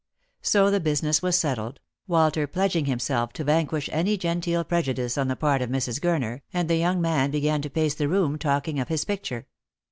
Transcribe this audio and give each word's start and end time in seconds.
So 0.41 0.71
the 0.71 0.79
business 0.79 1.21
was 1.21 1.37
settled, 1.37 1.79
"Walter 2.07 2.47
pledging 2.47 2.85
himself 2.85 3.33
to 3.33 3.43
van 3.43 3.67
quish 3.67 3.87
any 3.91 4.17
genteel 4.17 4.63
prejudice 4.63 5.15
on 5.15 5.27
the 5.27 5.35
part 5.35 5.61
of 5.61 5.69
Mrs. 5.69 5.99
Gurner, 6.01 6.41
and 6.51 6.67
the 6.67 6.75
young 6.77 6.99
man 7.01 7.29
began 7.29 7.61
to 7.61 7.69
pace 7.69 7.93
the 7.93 8.09
room 8.09 8.39
talking 8.39 8.79
of 8.79 8.87
his 8.87 9.05
picture. 9.05 9.45